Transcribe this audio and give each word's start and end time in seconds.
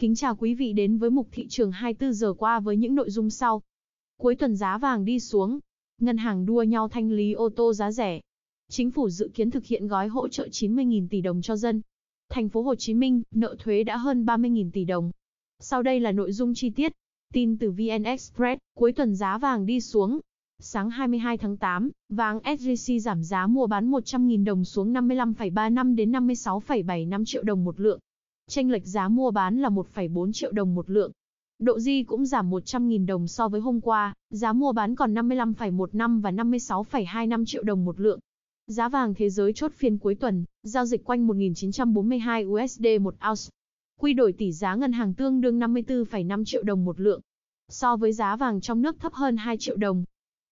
Kính 0.00 0.14
chào 0.14 0.36
quý 0.36 0.54
vị 0.54 0.72
đến 0.72 0.98
với 0.98 1.10
mục 1.10 1.28
thị 1.32 1.46
trường 1.48 1.72
24 1.72 2.12
giờ 2.12 2.32
qua 2.32 2.60
với 2.60 2.76
những 2.76 2.94
nội 2.94 3.10
dung 3.10 3.30
sau. 3.30 3.62
Cuối 4.18 4.34
tuần 4.34 4.56
giá 4.56 4.78
vàng 4.78 5.04
đi 5.04 5.20
xuống, 5.20 5.58
ngân 6.00 6.16
hàng 6.16 6.46
đua 6.46 6.62
nhau 6.62 6.88
thanh 6.88 7.10
lý 7.10 7.32
ô 7.32 7.48
tô 7.48 7.72
giá 7.72 7.92
rẻ. 7.92 8.20
Chính 8.68 8.90
phủ 8.90 9.08
dự 9.08 9.30
kiến 9.34 9.50
thực 9.50 9.66
hiện 9.66 9.88
gói 9.88 10.08
hỗ 10.08 10.28
trợ 10.28 10.48
90.000 10.52 11.06
tỷ 11.10 11.20
đồng 11.20 11.42
cho 11.42 11.56
dân. 11.56 11.82
Thành 12.28 12.48
phố 12.48 12.62
Hồ 12.62 12.74
Chí 12.74 12.94
Minh, 12.94 13.22
nợ 13.30 13.56
thuế 13.58 13.84
đã 13.84 13.96
hơn 13.96 14.24
30.000 14.24 14.70
tỷ 14.70 14.84
đồng. 14.84 15.10
Sau 15.60 15.82
đây 15.82 16.00
là 16.00 16.12
nội 16.12 16.32
dung 16.32 16.54
chi 16.54 16.70
tiết. 16.70 16.92
Tin 17.32 17.58
từ 17.58 17.70
VN 17.70 18.02
Express, 18.02 18.60
cuối 18.74 18.92
tuần 18.92 19.14
giá 19.14 19.38
vàng 19.38 19.66
đi 19.66 19.80
xuống. 19.80 20.20
Sáng 20.58 20.90
22 20.90 21.38
tháng 21.38 21.56
8, 21.56 21.90
vàng 22.08 22.38
SJC 22.38 22.98
giảm 22.98 23.24
giá 23.24 23.46
mua 23.46 23.66
bán 23.66 23.90
100.000 23.90 24.44
đồng 24.44 24.64
xuống 24.64 24.92
55,35 24.92 25.94
đến 25.94 26.12
56,75 26.12 27.24
triệu 27.24 27.42
đồng 27.42 27.64
một 27.64 27.80
lượng. 27.80 28.00
Tranh 28.48 28.70
lệch 28.70 28.86
giá 28.86 29.08
mua 29.08 29.30
bán 29.30 29.58
là 29.58 29.68
1,4 29.68 30.32
triệu 30.32 30.52
đồng 30.52 30.74
một 30.74 30.90
lượng. 30.90 31.12
Độ 31.58 31.80
di 31.80 32.02
cũng 32.02 32.26
giảm 32.26 32.50
100.000 32.50 33.06
đồng 33.06 33.28
so 33.28 33.48
với 33.48 33.60
hôm 33.60 33.80
qua, 33.80 34.14
giá 34.30 34.52
mua 34.52 34.72
bán 34.72 34.94
còn 34.94 35.14
55,15 35.14 36.20
và 36.20 36.30
56,25 36.30 37.44
triệu 37.44 37.62
đồng 37.62 37.84
một 37.84 38.00
lượng. 38.00 38.20
Giá 38.66 38.88
vàng 38.88 39.14
thế 39.14 39.30
giới 39.30 39.52
chốt 39.52 39.72
phiên 39.72 39.98
cuối 39.98 40.14
tuần, 40.14 40.44
giao 40.62 40.86
dịch 40.86 41.04
quanh 41.04 41.26
1.942 41.26 42.64
USD 42.64 42.86
một 43.00 43.14
ounce. 43.28 43.42
Quy 44.00 44.12
đổi 44.12 44.32
tỷ 44.32 44.52
giá 44.52 44.74
ngân 44.74 44.92
hàng 44.92 45.14
tương 45.14 45.40
đương 45.40 45.58
54,5 45.58 46.44
triệu 46.44 46.62
đồng 46.62 46.84
một 46.84 47.00
lượng. 47.00 47.20
So 47.68 47.96
với 47.96 48.12
giá 48.12 48.36
vàng 48.36 48.60
trong 48.60 48.82
nước 48.82 49.00
thấp 49.00 49.12
hơn 49.12 49.36
2 49.36 49.56
triệu 49.58 49.76
đồng. 49.76 50.04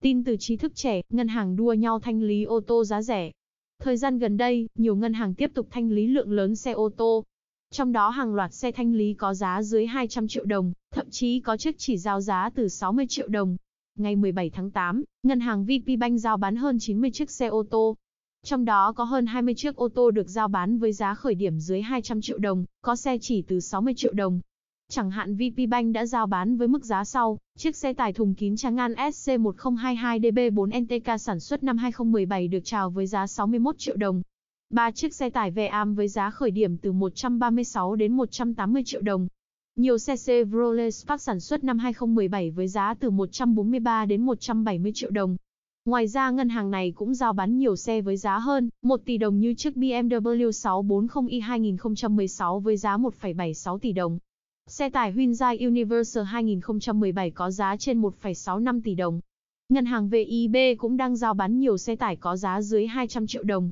Tin 0.03 0.25
từ 0.25 0.37
trí 0.37 0.57
thức 0.57 0.73
trẻ, 0.75 1.01
ngân 1.11 1.29
hàng 1.29 1.57
đua 1.57 1.73
nhau 1.73 2.01
thanh 2.01 2.23
lý 2.23 2.45
ô 2.45 2.61
tô 2.61 2.85
giá 2.85 3.03
rẻ. 3.03 3.31
Thời 3.79 3.97
gian 3.97 4.19
gần 4.19 4.37
đây, 4.37 4.69
nhiều 4.75 4.97
ngân 4.97 5.13
hàng 5.13 5.35
tiếp 5.35 5.51
tục 5.55 5.67
thanh 5.71 5.91
lý 5.91 6.07
lượng 6.07 6.33
lớn 6.33 6.57
xe 6.57 6.73
ô 6.73 6.89
tô, 6.97 7.25
trong 7.71 7.93
đó 7.93 8.09
hàng 8.09 8.35
loạt 8.35 8.55
xe 8.55 8.73
thanh 8.73 8.95
lý 8.95 9.15
có 9.15 9.35
giá 9.35 9.63
dưới 9.63 9.87
200 9.87 10.29
triệu 10.29 10.45
đồng, 10.45 10.73
thậm 10.91 11.11
chí 11.11 11.41
có 11.41 11.57
chiếc 11.57 11.79
chỉ 11.79 11.99
giao 11.99 12.21
giá 12.21 12.51
từ 12.55 12.69
60 12.69 13.07
triệu 13.09 13.29
đồng. 13.29 13.57
Ngày 13.99 14.17
17 14.17 14.51
tháng 14.51 14.71
8, 14.71 15.05
ngân 15.23 15.41
hàng 15.41 15.65
VPBank 15.65 16.21
giao 16.21 16.37
bán 16.37 16.57
hơn 16.57 16.79
90 16.79 17.11
chiếc 17.11 17.31
xe 17.31 17.47
ô 17.47 17.63
tô. 17.71 17.97
Trong 18.45 18.65
đó 18.65 18.93
có 18.93 19.05
hơn 19.05 19.27
20 19.27 19.55
chiếc 19.55 19.77
ô 19.77 19.89
tô 19.89 20.11
được 20.11 20.29
giao 20.29 20.49
bán 20.49 20.79
với 20.79 20.93
giá 20.93 21.15
khởi 21.15 21.35
điểm 21.35 21.59
dưới 21.59 21.83
200 21.83 22.21
triệu 22.21 22.39
đồng, 22.39 22.65
có 22.83 22.97
xe 22.97 23.19
chỉ 23.19 23.43
từ 23.43 23.61
60 23.61 23.95
triệu 23.97 24.13
đồng. 24.13 24.41
Chẳng 24.89 25.11
hạn 25.11 25.37
VPBank 25.37 25.95
đã 25.95 26.07
giao 26.07 26.27
bán 26.27 26.57
với 26.57 26.69
mức 26.69 26.85
giá 26.85 27.05
sau, 27.05 27.39
chiếc 27.59 27.77
xe 27.77 27.93
tải 27.93 28.13
thùng 28.13 28.35
kín 28.35 28.57
trắng 28.57 28.77
An 28.77 28.93
SC1022DB4 28.93 30.83
NTK 30.83 31.21
sản 31.21 31.41
xuất 31.41 31.63
năm 31.63 31.79
2017 31.79 32.49
được 32.49 32.65
chào 32.65 32.91
với 32.91 33.07
giá 33.07 33.27
61 33.27 33.79
triệu 33.79 33.97
đồng, 33.97 34.23
Ba 34.71 34.91
chiếc 34.91 35.15
xe 35.15 35.31
tải 35.31 35.51
Veam 35.51 35.95
với 35.95 36.09
giá 36.09 36.31
khởi 36.31 36.51
điểm 36.51 36.77
từ 36.77 36.93
136 36.93 37.97
đến 37.97 38.13
180 38.13 38.83
triệu 38.87 39.01
đồng. 39.01 39.29
Nhiều 39.77 39.99
xe 39.99 40.17
Chevrolet 40.17 40.95
Spark 40.95 41.23
sản 41.23 41.41
xuất 41.41 41.65
năm 41.65 41.79
2017 41.79 42.51
với 42.51 42.69
giá 42.69 42.95
từ 42.95 43.11
143 43.11 44.05
đến 44.05 44.23
170 44.23 44.93
triệu 44.95 45.11
đồng. 45.11 45.37
Ngoài 45.85 46.09
ra 46.09 46.31
ngân 46.31 46.49
hàng 46.49 46.71
này 46.71 46.93
cũng 46.97 47.15
giao 47.15 47.33
bán 47.33 47.59
nhiều 47.59 47.77
xe 47.77 48.01
với 48.01 48.17
giá 48.17 48.39
hơn 48.39 48.71
1 48.83 49.01
tỷ 49.05 49.19
đồng 49.19 49.41
như 49.41 49.55
chiếc 49.55 49.77
BMW 49.77 50.51
640i 50.51 51.43
2016 51.43 52.61
với 52.61 52.77
giá 52.77 52.97
1,76 52.97 53.79
tỷ 53.79 53.93
đồng. 53.93 54.19
Xe 54.67 54.91
tải 54.91 55.13
Hyundai 55.13 55.59
Universal 55.59 56.25
2017 56.25 57.31
có 57.31 57.51
giá 57.51 57.77
trên 57.77 58.03
1,65 58.03 58.81
tỷ 58.85 58.95
đồng. 58.95 59.21
Ngân 59.69 59.87
hàng 59.87 60.09
VIB 60.09 60.57
cũng 60.79 60.97
đang 60.97 61.17
giao 61.17 61.35
bán 61.35 61.59
nhiều 61.59 61.79
xe 61.79 61.97
tải 61.97 62.17
có 62.17 62.37
giá 62.37 62.63
dưới 62.63 62.87
200 62.87 63.27
triệu 63.27 63.43
đồng. 63.43 63.71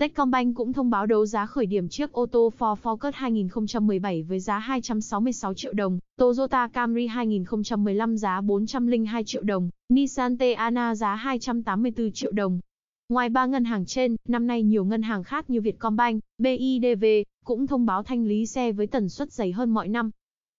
Techcombank 0.00 0.56
cũng 0.56 0.72
thông 0.72 0.90
báo 0.90 1.06
đấu 1.06 1.26
giá 1.26 1.46
khởi 1.46 1.66
điểm 1.66 1.88
chiếc 1.88 2.12
ô 2.12 2.26
tô 2.26 2.52
Ford 2.58 2.76
Focus 2.82 3.10
2017 3.14 4.22
với 4.22 4.40
giá 4.40 4.58
266 4.58 5.54
triệu 5.54 5.72
đồng, 5.72 5.98
Toyota 6.16 6.68
Camry 6.68 7.06
2015 7.06 8.16
giá 8.16 8.40
402 8.40 9.24
triệu 9.24 9.42
đồng, 9.42 9.70
Nissan 9.88 10.38
Teana 10.38 10.94
giá 10.94 11.14
284 11.14 12.12
triệu 12.12 12.32
đồng. 12.32 12.60
Ngoài 13.08 13.28
ba 13.28 13.46
ngân 13.46 13.64
hàng 13.64 13.86
trên, 13.86 14.16
năm 14.28 14.46
nay 14.46 14.62
nhiều 14.62 14.84
ngân 14.84 15.02
hàng 15.02 15.24
khác 15.24 15.50
như 15.50 15.60
Vietcombank, 15.60 16.22
BIDV 16.38 17.04
cũng 17.44 17.66
thông 17.66 17.86
báo 17.86 18.02
thanh 18.02 18.26
lý 18.26 18.46
xe 18.46 18.72
với 18.72 18.86
tần 18.86 19.08
suất 19.08 19.32
dày 19.32 19.52
hơn 19.52 19.70
mọi 19.70 19.88
năm. 19.88 20.10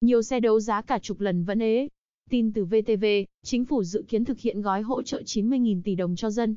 Nhiều 0.01 0.21
xe 0.21 0.39
đấu 0.39 0.59
giá 0.59 0.81
cả 0.81 0.99
chục 0.99 1.19
lần 1.19 1.43
vẫn 1.43 1.59
ế. 1.59 1.87
Tin 2.29 2.53
từ 2.53 2.65
VTV, 2.65 3.05
chính 3.43 3.65
phủ 3.65 3.83
dự 3.83 4.03
kiến 4.07 4.25
thực 4.25 4.39
hiện 4.39 4.61
gói 4.61 4.81
hỗ 4.81 5.01
trợ 5.01 5.21
90.000 5.25 5.81
tỷ 5.83 5.95
đồng 5.95 6.15
cho 6.15 6.29
dân. 6.29 6.55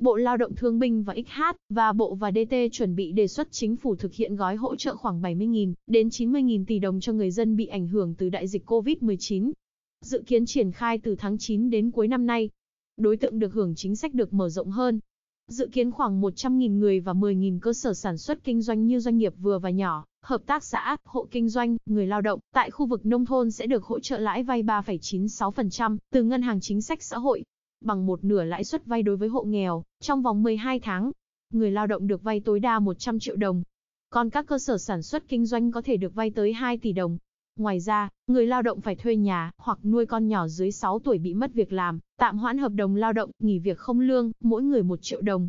Bộ 0.00 0.16
Lao 0.16 0.36
động 0.36 0.54
Thương 0.54 0.78
binh 0.78 1.02
và 1.02 1.14
XH 1.26 1.40
và 1.68 1.92
Bộ 1.92 2.14
và 2.14 2.30
DT 2.32 2.54
chuẩn 2.72 2.94
bị 2.94 3.12
đề 3.12 3.26
xuất 3.26 3.48
chính 3.50 3.76
phủ 3.76 3.96
thực 3.96 4.14
hiện 4.14 4.36
gói 4.36 4.56
hỗ 4.56 4.76
trợ 4.76 4.96
khoảng 4.96 5.22
70.000 5.22 5.72
đến 5.86 6.08
90.000 6.08 6.64
tỷ 6.66 6.78
đồng 6.78 7.00
cho 7.00 7.12
người 7.12 7.30
dân 7.30 7.56
bị 7.56 7.66
ảnh 7.66 7.86
hưởng 7.86 8.14
từ 8.14 8.28
đại 8.28 8.48
dịch 8.48 8.70
COVID-19. 8.70 9.52
Dự 10.00 10.22
kiến 10.26 10.46
triển 10.46 10.72
khai 10.72 10.98
từ 10.98 11.16
tháng 11.18 11.38
9 11.38 11.70
đến 11.70 11.90
cuối 11.90 12.08
năm 12.08 12.26
nay. 12.26 12.50
Đối 12.96 13.16
tượng 13.16 13.38
được 13.38 13.52
hưởng 13.52 13.74
chính 13.74 13.96
sách 13.96 14.14
được 14.14 14.32
mở 14.32 14.48
rộng 14.48 14.70
hơn. 14.70 15.00
Dự 15.48 15.68
kiến 15.72 15.90
khoảng 15.90 16.20
100.000 16.20 16.78
người 16.78 17.00
và 17.00 17.12
10.000 17.12 17.58
cơ 17.62 17.72
sở 17.72 17.94
sản 17.94 18.18
xuất 18.18 18.44
kinh 18.44 18.62
doanh 18.62 18.86
như 18.86 19.00
doanh 19.00 19.18
nghiệp 19.18 19.34
vừa 19.38 19.58
và 19.58 19.70
nhỏ, 19.70 20.04
hợp 20.22 20.42
tác 20.46 20.64
xã, 20.64 20.96
hộ 21.04 21.28
kinh 21.30 21.48
doanh, 21.48 21.76
người 21.86 22.06
lao 22.06 22.20
động 22.20 22.40
tại 22.54 22.70
khu 22.70 22.86
vực 22.86 23.06
nông 23.06 23.26
thôn 23.26 23.50
sẽ 23.50 23.66
được 23.66 23.84
hỗ 23.84 24.00
trợ 24.00 24.18
lãi 24.18 24.42
vay 24.42 24.62
3,96% 24.62 25.96
từ 26.12 26.22
Ngân 26.22 26.42
hàng 26.42 26.60
Chính 26.60 26.82
sách 26.82 27.02
Xã 27.02 27.18
hội 27.18 27.44
bằng 27.80 28.06
một 28.06 28.24
nửa 28.24 28.44
lãi 28.44 28.64
suất 28.64 28.86
vay 28.86 29.02
đối 29.02 29.16
với 29.16 29.28
hộ 29.28 29.42
nghèo, 29.42 29.84
trong 30.00 30.22
vòng 30.22 30.42
12 30.42 30.80
tháng. 30.80 31.10
Người 31.52 31.70
lao 31.70 31.86
động 31.86 32.06
được 32.06 32.22
vay 32.22 32.40
tối 32.40 32.60
đa 32.60 32.78
100 32.78 33.18
triệu 33.18 33.36
đồng. 33.36 33.62
Còn 34.10 34.30
các 34.30 34.46
cơ 34.46 34.58
sở 34.58 34.78
sản 34.78 35.02
xuất 35.02 35.28
kinh 35.28 35.46
doanh 35.46 35.72
có 35.72 35.82
thể 35.82 35.96
được 35.96 36.14
vay 36.14 36.30
tới 36.30 36.52
2 36.52 36.78
tỷ 36.78 36.92
đồng. 36.92 37.18
Ngoài 37.56 37.80
ra, 37.80 38.08
người 38.26 38.46
lao 38.46 38.62
động 38.62 38.80
phải 38.80 38.96
thuê 38.96 39.16
nhà 39.16 39.50
hoặc 39.58 39.78
nuôi 39.84 40.06
con 40.06 40.28
nhỏ 40.28 40.48
dưới 40.48 40.72
6 40.72 40.98
tuổi 40.98 41.18
bị 41.18 41.34
mất 41.34 41.54
việc 41.54 41.72
làm, 41.72 41.98
tạm 42.18 42.38
hoãn 42.38 42.58
hợp 42.58 42.72
đồng 42.72 42.96
lao 42.96 43.12
động, 43.12 43.30
nghỉ 43.38 43.58
việc 43.58 43.78
không 43.78 44.00
lương, 44.00 44.32
mỗi 44.40 44.62
người 44.62 44.82
1 44.82 44.98
triệu 45.02 45.20
đồng. 45.20 45.48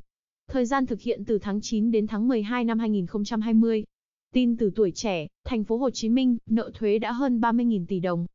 Thời 0.49 0.65
gian 0.65 0.85
thực 0.85 1.01
hiện 1.01 1.25
từ 1.25 1.39
tháng 1.39 1.59
9 1.61 1.91
đến 1.91 2.07
tháng 2.07 2.27
12 2.27 2.63
năm 2.63 2.79
2020. 2.79 3.83
Tin 4.33 4.57
từ 4.57 4.71
tuổi 4.75 4.91
trẻ, 4.91 5.27
thành 5.45 5.63
phố 5.63 5.77
Hồ 5.77 5.89
Chí 5.89 6.09
Minh, 6.09 6.37
nợ 6.49 6.71
thuế 6.73 6.99
đã 6.99 7.11
hơn 7.11 7.39
30.000 7.39 7.85
tỷ 7.85 7.99
đồng. 7.99 8.25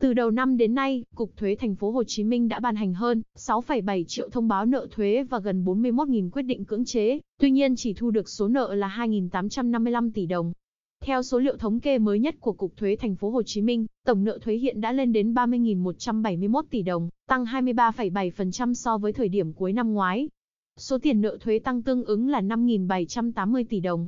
Từ 0.00 0.14
đầu 0.14 0.30
năm 0.30 0.56
đến 0.56 0.74
nay, 0.74 1.04
Cục 1.14 1.36
Thuế 1.36 1.56
Thành 1.58 1.74
phố 1.74 1.90
Hồ 1.90 2.04
Chí 2.04 2.24
Minh 2.24 2.48
đã 2.48 2.60
ban 2.60 2.76
hành 2.76 2.94
hơn 2.94 3.22
6,7 3.38 4.04
triệu 4.04 4.28
thông 4.28 4.48
báo 4.48 4.66
nợ 4.66 4.86
thuế 4.90 5.22
và 5.22 5.38
gần 5.38 5.64
41.000 5.64 6.30
quyết 6.30 6.42
định 6.42 6.64
cưỡng 6.64 6.84
chế, 6.84 7.20
tuy 7.38 7.50
nhiên 7.50 7.76
chỉ 7.76 7.94
thu 7.94 8.10
được 8.10 8.28
số 8.28 8.48
nợ 8.48 8.74
là 8.74 8.88
2.855 8.98 10.10
tỷ 10.14 10.26
đồng. 10.26 10.52
Theo 11.00 11.22
số 11.22 11.38
liệu 11.38 11.56
thống 11.56 11.80
kê 11.80 11.98
mới 11.98 12.18
nhất 12.18 12.34
của 12.40 12.52
Cục 12.52 12.76
Thuế 12.76 12.96
Thành 12.96 13.16
phố 13.16 13.30
Hồ 13.30 13.42
Chí 13.42 13.62
Minh, 13.62 13.86
tổng 14.04 14.24
nợ 14.24 14.38
thuế 14.42 14.54
hiện 14.56 14.80
đã 14.80 14.92
lên 14.92 15.12
đến 15.12 15.34
30.171 15.34 16.62
tỷ 16.70 16.82
đồng, 16.82 17.08
tăng 17.28 17.44
23,7% 17.44 18.74
so 18.74 18.98
với 18.98 19.12
thời 19.12 19.28
điểm 19.28 19.52
cuối 19.52 19.72
năm 19.72 19.92
ngoái. 19.92 20.28
Số 20.76 20.98
tiền 20.98 21.20
nợ 21.20 21.38
thuế 21.40 21.58
tăng 21.58 21.82
tương 21.82 22.04
ứng 22.04 22.28
là 22.28 22.40
5.780 22.40 23.64
tỷ 23.68 23.80
đồng, 23.80 24.06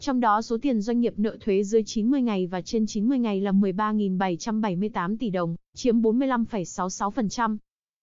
trong 0.00 0.20
đó 0.20 0.42
số 0.42 0.58
tiền 0.62 0.80
doanh 0.80 1.00
nghiệp 1.00 1.14
nợ 1.16 1.36
thuế 1.40 1.62
dưới 1.62 1.82
90 1.82 2.22
ngày 2.22 2.46
và 2.46 2.62
trên 2.62 2.86
90 2.86 3.18
ngày 3.18 3.40
là 3.40 3.52
13.778 3.52 5.16
tỷ 5.16 5.30
đồng, 5.30 5.56
chiếm 5.74 6.00
45,66%. 6.00 7.56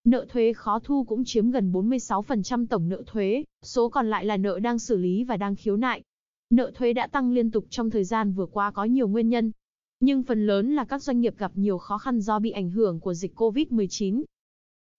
Nợ 0.03 0.25
thuế 0.29 0.53
khó 0.53 0.79
thu 0.79 1.03
cũng 1.03 1.23
chiếm 1.25 1.51
gần 1.51 1.71
46% 1.71 2.65
tổng 2.69 2.89
nợ 2.89 3.03
thuế, 3.05 3.43
số 3.63 3.89
còn 3.89 4.09
lại 4.09 4.25
là 4.25 4.37
nợ 4.37 4.59
đang 4.59 4.79
xử 4.79 4.97
lý 4.97 5.23
và 5.23 5.37
đang 5.37 5.55
khiếu 5.55 5.77
nại. 5.77 6.03
Nợ 6.49 6.71
thuế 6.75 6.93
đã 6.93 7.07
tăng 7.07 7.31
liên 7.31 7.51
tục 7.51 7.65
trong 7.69 7.89
thời 7.89 8.03
gian 8.03 8.33
vừa 8.33 8.45
qua 8.45 8.71
có 8.71 8.83
nhiều 8.83 9.07
nguyên 9.07 9.29
nhân. 9.29 9.51
Nhưng 9.99 10.23
phần 10.23 10.47
lớn 10.47 10.75
là 10.75 10.85
các 10.85 11.03
doanh 11.03 11.21
nghiệp 11.21 11.37
gặp 11.37 11.51
nhiều 11.55 11.77
khó 11.77 11.97
khăn 11.97 12.21
do 12.21 12.39
bị 12.39 12.51
ảnh 12.51 12.69
hưởng 12.69 12.99
của 12.99 13.13
dịch 13.13 13.35
COVID-19. 13.35 14.23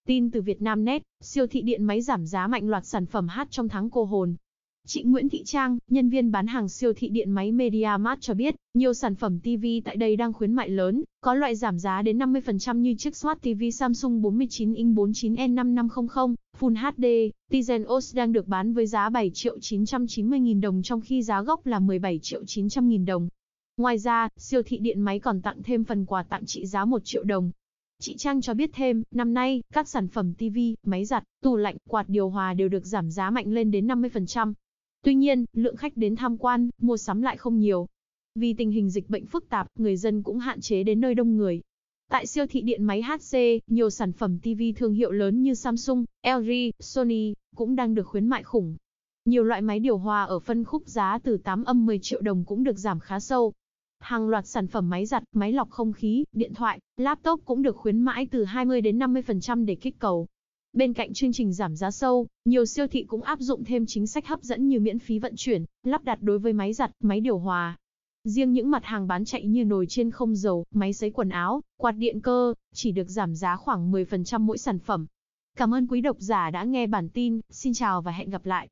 Tin 0.07 0.31
từ 0.31 0.43
Vietnamnet, 0.43 1.03
siêu 1.21 1.47
thị 1.47 1.63
điện 1.63 1.85
máy 1.85 2.03
giảm 2.03 2.27
giá 2.27 2.47
mạnh 2.47 2.69
loạt 2.69 2.87
sản 2.87 3.07
phẩm 3.07 3.29
hát 3.29 3.51
trong 3.51 3.69
tháng 3.69 3.91
cô 3.91 4.05
hồn, 4.05 4.37
Chị 4.91 5.03
Nguyễn 5.03 5.28
Thị 5.28 5.43
Trang, 5.44 5.78
nhân 5.88 6.09
viên 6.09 6.31
bán 6.31 6.47
hàng 6.47 6.69
siêu 6.69 6.93
thị 6.97 7.09
điện 7.09 7.31
máy 7.31 7.53
Media 7.53 7.88
Mart 8.00 8.21
cho 8.21 8.34
biết, 8.34 8.54
nhiều 8.75 8.94
sản 8.94 9.15
phẩm 9.15 9.41
TV 9.41 9.66
tại 9.84 9.97
đây 9.97 10.16
đang 10.16 10.32
khuyến 10.32 10.53
mại 10.53 10.69
lớn, 10.69 11.04
có 11.21 11.34
loại 11.34 11.56
giảm 11.56 11.79
giá 11.79 12.02
đến 12.02 12.19
50% 12.19 12.79
như 12.79 12.94
chiếc 12.99 13.17
Smart 13.17 13.40
TV 13.40 13.62
Samsung 13.73 14.23
49 14.23 14.75
inch 14.75 14.99
49N5500 14.99 16.35
Full 16.61 16.75
HD, 16.75 17.05
Tizen 17.50 17.96
OS 17.96 18.17
đang 18.17 18.32
được 18.32 18.49
bán 18.49 18.75
với 18.75 18.87
giá 18.87 19.11
7 19.11 19.31
triệu 19.35 19.58
990 19.61 20.40
nghìn 20.40 20.61
đồng 20.61 20.82
trong 20.82 21.00
khi 21.00 21.23
giá 21.23 21.43
gốc 21.43 21.67
là 21.67 21.79
17 21.79 22.19
triệu 22.19 22.44
900 22.44 22.88
nghìn 22.88 23.05
đồng. 23.05 23.29
Ngoài 23.76 23.99
ra, 23.99 24.29
siêu 24.37 24.62
thị 24.62 24.79
điện 24.79 25.00
máy 25.00 25.19
còn 25.19 25.43
tặng 25.43 25.62
thêm 25.62 25.84
phần 25.84 26.05
quà 26.05 26.23
tặng 26.23 26.46
trị 26.46 26.67
giá 26.67 26.84
1 26.84 27.05
triệu 27.05 27.23
đồng. 27.23 27.50
Chị 28.00 28.17
Trang 28.17 28.41
cho 28.41 28.55
biết 28.55 28.70
thêm, 28.73 29.02
năm 29.11 29.34
nay, 29.34 29.62
các 29.73 29.88
sản 29.88 30.08
phẩm 30.08 30.34
TV, 30.34 30.58
máy 30.82 31.05
giặt, 31.05 31.25
tủ 31.43 31.56
lạnh, 31.56 31.76
quạt 31.88 32.08
điều 32.08 32.29
hòa 32.29 32.55
đều 32.55 32.69
được 32.69 32.87
giảm 32.87 33.11
giá 33.11 33.31
mạnh 33.31 33.52
lên 33.52 33.70
đến 33.70 33.87
50%. 33.87 34.52
Tuy 35.03 35.15
nhiên, 35.15 35.45
lượng 35.53 35.77
khách 35.77 35.97
đến 35.97 36.17
tham 36.17 36.37
quan, 36.37 36.71
mua 36.79 36.97
sắm 36.97 37.23
lại 37.23 37.37
không 37.37 37.59
nhiều. 37.59 37.87
Vì 38.35 38.55
tình 38.55 38.71
hình 38.71 38.91
dịch 38.91 39.11
bệnh 39.11 39.27
phức 39.27 39.49
tạp, 39.49 39.69
người 39.79 39.97
dân 39.97 40.23
cũng 40.23 40.39
hạn 40.39 40.61
chế 40.61 40.83
đến 40.83 41.00
nơi 41.00 41.15
đông 41.15 41.37
người. 41.37 41.62
Tại 42.11 42.27
siêu 42.27 42.47
thị 42.47 42.61
điện 42.61 42.85
máy 42.85 43.03
HC, 43.03 43.39
nhiều 43.67 43.91
sản 43.91 44.12
phẩm 44.12 44.39
TV 44.39 44.62
thương 44.77 44.95
hiệu 44.95 45.11
lớn 45.11 45.43
như 45.43 45.55
Samsung, 45.55 46.05
LG, 46.27 46.50
Sony 46.81 47.35
cũng 47.56 47.77
đang 47.77 47.95
được 47.95 48.06
khuyến 48.06 48.27
mại 48.27 48.43
khủng. 48.43 48.77
Nhiều 49.25 49.45
loại 49.45 49.62
máy 49.62 49.81
điều 49.81 49.99
hòa 49.99 50.25
ở 50.25 50.39
phân 50.39 50.65
khúc 50.65 50.89
giá 50.89 51.19
từ 51.19 51.37
8 51.37 51.65
âm 51.65 51.87
10 51.87 51.99
triệu 51.99 52.21
đồng 52.21 52.44
cũng 52.44 52.65
được 52.65 52.79
giảm 52.79 53.01
khá 53.01 53.21
sâu. 53.21 53.53
Hàng 54.01 54.29
loạt 54.29 54.47
sản 54.47 54.67
phẩm 54.67 54.91
máy 54.91 55.06
giặt, 55.06 55.23
máy 55.33 55.53
lọc 55.53 55.71
không 55.71 55.93
khí, 55.93 56.25
điện 56.33 56.55
thoại, 56.55 56.81
laptop 56.97 57.41
cũng 57.44 57.62
được 57.62 57.77
khuyến 57.77 58.01
mãi 58.01 58.27
từ 58.31 58.44
20 58.44 58.81
đến 58.81 58.99
50% 58.99 59.65
để 59.65 59.75
kích 59.75 59.99
cầu. 59.99 60.27
Bên 60.79 60.93
cạnh 60.93 61.13
chương 61.15 61.33
trình 61.33 61.53
giảm 61.53 61.77
giá 61.77 61.91
sâu, 61.91 62.27
nhiều 62.45 62.67
siêu 62.67 62.87
thị 62.87 63.05
cũng 63.05 63.23
áp 63.23 63.41
dụng 63.41 63.65
thêm 63.65 63.87
chính 63.87 64.07
sách 64.07 64.27
hấp 64.27 64.43
dẫn 64.43 64.69
như 64.69 64.81
miễn 64.81 64.99
phí 64.99 65.19
vận 65.19 65.33
chuyển, 65.37 65.65
lắp 65.83 66.05
đặt 66.05 66.23
đối 66.23 66.39
với 66.39 66.53
máy 66.53 66.73
giặt, 66.73 66.91
máy 67.01 67.21
điều 67.21 67.39
hòa. 67.39 67.77
Riêng 68.25 68.53
những 68.53 68.71
mặt 68.71 68.85
hàng 68.85 69.07
bán 69.07 69.25
chạy 69.25 69.47
như 69.47 69.65
nồi 69.65 69.87
chiên 69.87 70.11
không 70.11 70.37
dầu, 70.37 70.65
máy 70.71 70.93
sấy 70.93 71.11
quần 71.11 71.29
áo, 71.29 71.63
quạt 71.77 71.93
điện 71.93 72.21
cơ, 72.21 72.55
chỉ 72.75 72.93
được 72.93 73.09
giảm 73.09 73.35
giá 73.35 73.57
khoảng 73.57 73.93
10% 73.93 74.41
mỗi 74.41 74.59
sản 74.59 74.79
phẩm. 74.79 75.07
Cảm 75.57 75.75
ơn 75.75 75.87
quý 75.87 76.01
độc 76.01 76.17
giả 76.21 76.51
đã 76.51 76.65
nghe 76.65 76.87
bản 76.87 77.09
tin, 77.09 77.41
xin 77.51 77.73
chào 77.75 78.03
và 78.03 78.13
hẹn 78.13 78.31
gặp 78.31 78.47
lại. 78.47 78.69